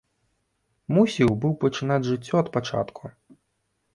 [0.97, 3.03] Мусіў быў пачынаць жыццё ад пачатку.